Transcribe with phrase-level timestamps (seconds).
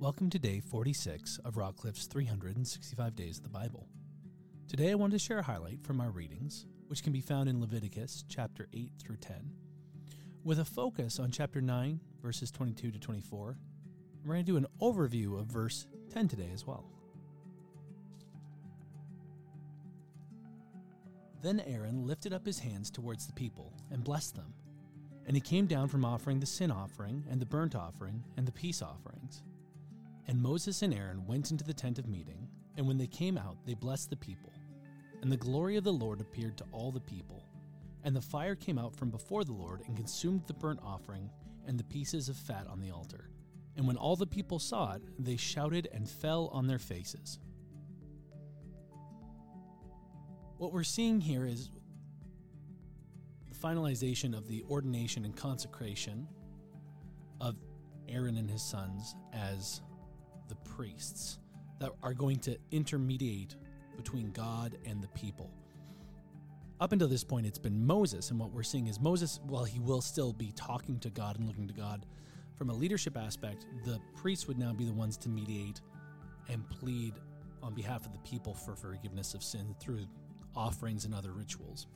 [0.00, 3.88] Welcome to day 46 of Rockcliffe's 365 Days of the Bible.
[4.68, 7.60] Today I want to share a highlight from our readings, which can be found in
[7.60, 9.50] Leviticus chapter 8 through 10,
[10.44, 13.48] with a focus on chapter 9, verses 22 to 24.
[13.48, 13.58] And
[14.24, 16.84] we're going to do an overview of verse 10 today as well.
[21.42, 24.54] Then Aaron lifted up his hands towards the people and blessed them.
[25.26, 28.52] And he came down from offering the sin offering and the burnt offering and the
[28.52, 29.42] peace offerings.
[30.28, 33.56] And Moses and Aaron went into the tent of meeting, and when they came out,
[33.64, 34.52] they blessed the people.
[35.22, 37.42] And the glory of the Lord appeared to all the people.
[38.04, 41.30] And the fire came out from before the Lord and consumed the burnt offering
[41.66, 43.30] and the pieces of fat on the altar.
[43.76, 47.38] And when all the people saw it, they shouted and fell on their faces.
[50.58, 51.70] What we're seeing here is
[53.48, 56.28] the finalization of the ordination and consecration
[57.40, 57.56] of
[58.08, 59.80] Aaron and his sons as
[60.48, 61.38] the priests
[61.78, 63.56] that are going to intermediate
[63.96, 65.50] between God and the people.
[66.80, 69.80] Up until this point, it's been Moses, and what we're seeing is Moses, while he
[69.80, 72.06] will still be talking to God and looking to God
[72.56, 75.80] from a leadership aspect, the priests would now be the ones to mediate
[76.48, 77.14] and plead
[77.62, 80.06] on behalf of the people for forgiveness of sin through
[80.56, 81.86] offerings and other rituals.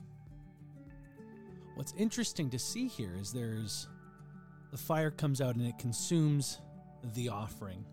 [1.75, 3.87] What's interesting to see here is there's
[4.71, 6.59] the fire comes out and it consumes
[7.13, 7.85] the offering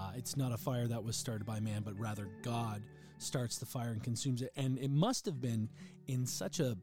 [0.00, 2.82] uh, it's not a fire that was started by man, but rather God
[3.18, 4.50] starts the fire and consumes it.
[4.56, 5.68] And it must have been
[6.08, 6.76] in such a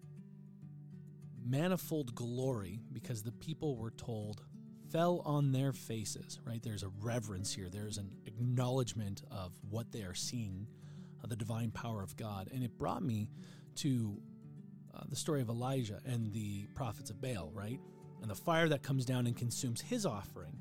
[1.44, 4.44] manifold glory because the people were told
[4.92, 6.62] fell on their faces, right?
[6.62, 10.68] There's a reverence here, there's an acknowledgement of what they are seeing,
[11.24, 12.50] uh, the divine power of God.
[12.54, 13.30] And it brought me
[13.78, 14.18] to
[14.96, 17.80] uh, the story of Elijah and the prophets of Baal, right?
[18.22, 20.58] And the fire that comes down and consumes his offering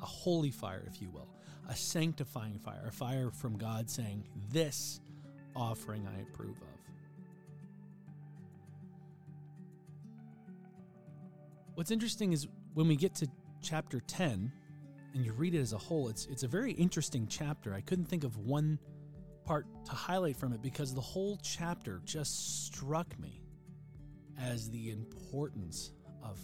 [0.00, 1.28] a holy fire, if you will,
[1.68, 5.00] a sanctifying fire, a fire from God saying, This
[5.54, 6.68] offering I approve of.
[11.74, 13.28] What's interesting is when we get to
[13.62, 14.52] chapter 10
[15.14, 17.74] and you read it as a whole, it's, it's a very interesting chapter.
[17.74, 18.78] I couldn't think of one
[19.44, 23.42] part to highlight from it because the whole chapter just struck me
[24.38, 25.92] as the importance
[26.22, 26.38] of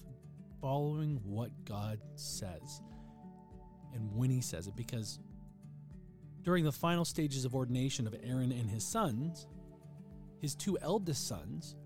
[0.60, 2.82] following what God says
[3.94, 5.18] and when he says it because
[6.42, 9.46] during the final stages of ordination of Aaron and his sons,
[10.40, 11.76] his two eldest sons,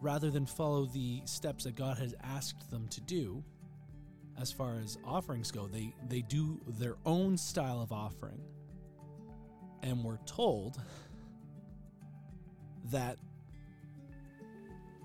[0.00, 3.42] rather than follow the steps that God has asked them to do,
[4.40, 8.40] as far as offerings go, they, they do their own style of offering.
[9.82, 10.80] And we're told
[12.92, 13.16] that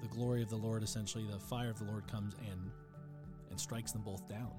[0.01, 2.71] the glory of the Lord, essentially, the fire of the Lord comes and,
[3.49, 4.51] and strikes them both down.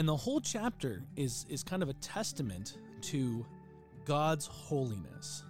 [0.00, 3.44] And the whole chapter is is kind of a testament to
[4.06, 5.44] God's holiness.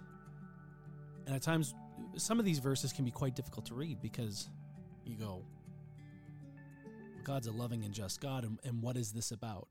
[1.25, 1.73] And at times
[2.17, 4.49] some of these verses can be quite difficult to read because
[5.05, 5.45] you go
[7.23, 9.69] God's a loving and just God and, and what is this about?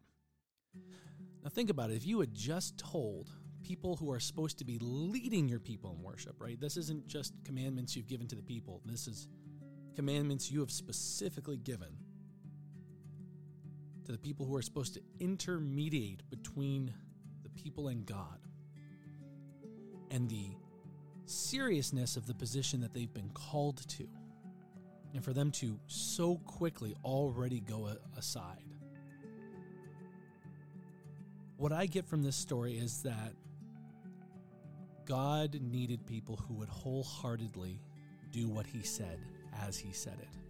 [1.44, 1.96] Now think about it.
[1.96, 3.28] If you had just told
[3.62, 6.58] people who are supposed to be leading your people in worship, right?
[6.58, 8.80] This isn't just commandments you've given to the people.
[8.86, 9.28] This is
[9.94, 11.98] commandments you have specifically given
[14.10, 16.92] to the people who are supposed to intermediate between
[17.44, 18.40] the people and God.
[20.10, 20.48] And the
[21.26, 24.08] seriousness of the position that they've been called to.
[25.14, 28.64] And for them to so quickly already go aside.
[31.56, 33.34] What I get from this story is that
[35.04, 37.80] God needed people who would wholeheartedly
[38.32, 39.20] do what he said
[39.62, 40.49] as he said it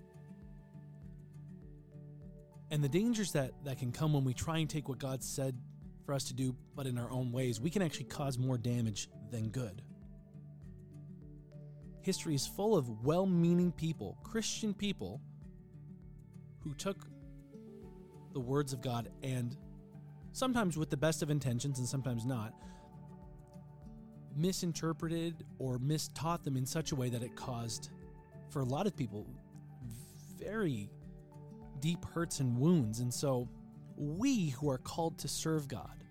[2.71, 5.57] and the dangers that that can come when we try and take what God said
[6.05, 9.09] for us to do, but in our own ways, we can actually cause more damage
[9.31, 9.83] than good.
[12.03, 15.21] History is full of well meaning people, Christian people,
[16.61, 17.07] who took
[18.33, 19.57] the words of God and
[20.33, 22.55] sometimes with the best of intentions and sometimes not,
[24.37, 27.91] misinterpreted or mistaught them in such a way that it caused,
[28.49, 29.27] for a lot of people,
[30.39, 30.89] very
[31.81, 33.01] deep hurts and wounds.
[33.01, 33.49] And so,
[33.97, 36.05] we who are called to serve God,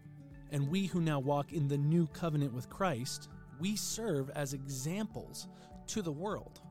[0.51, 3.29] and we who now walk in the new covenant with Christ,
[3.59, 5.47] we serve as examples
[5.87, 6.61] to the world.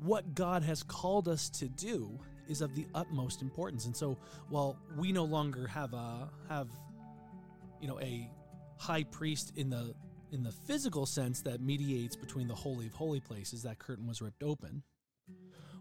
[0.00, 2.18] What God has called us to do
[2.48, 3.86] is of the utmost importance.
[3.86, 4.16] And so,
[4.48, 6.68] while we no longer have a have
[7.80, 8.28] you know a
[8.76, 9.94] high priest in the
[10.32, 14.20] in the physical sense that mediates between the holy of holy places, that curtain was
[14.20, 14.82] ripped open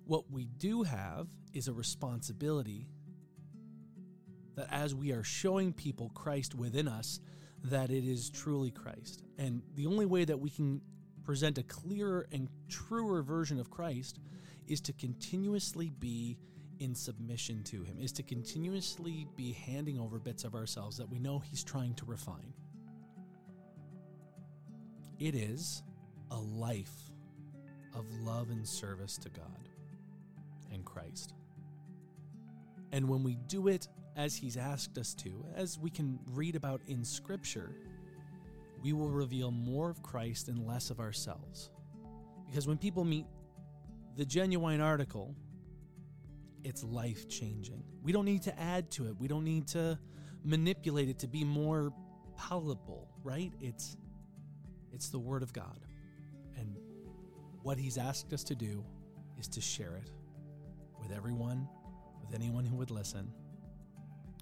[0.07, 2.88] what we do have is a responsibility
[4.56, 7.19] That as we are showing people Christ within us,
[7.65, 9.24] that it is truly Christ.
[9.38, 10.81] And the only way that we can
[11.24, 14.19] present a clearer and truer version of Christ
[14.68, 16.38] is to continuously be
[16.80, 21.19] in submission to Him, is to continuously be handing over bits of ourselves that we
[21.19, 22.54] know He's trying to refine.
[25.19, 25.83] It is
[26.31, 27.12] a life
[27.95, 29.69] of love and service to God
[30.71, 31.33] and Christ.
[32.91, 36.81] And when we do it as He's asked us to, as we can read about
[36.87, 37.75] in Scripture,
[38.83, 41.69] we will reveal more of Christ and less of ourselves.
[42.47, 43.25] Because when people meet
[44.15, 45.35] the genuine article,
[46.63, 47.83] it's life changing.
[48.01, 49.99] We don't need to add to it, we don't need to
[50.43, 51.91] manipulate it to be more
[52.37, 53.51] palatable, right?
[53.59, 53.97] It's
[54.93, 55.79] it's the word of God.
[56.57, 56.75] And
[57.61, 58.83] what he's asked us to do
[59.37, 60.09] is to share it
[61.01, 61.67] with everyone,
[62.21, 63.31] with anyone who would listen.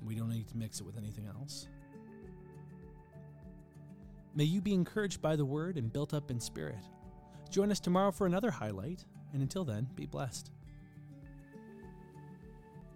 [0.03, 1.67] We don't need to mix it with anything else.
[4.35, 6.83] May you be encouraged by the word and built up in spirit.
[7.49, 10.51] Join us tomorrow for another highlight, and until then, be blessed.